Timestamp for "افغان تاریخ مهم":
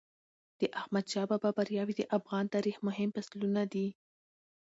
2.17-3.09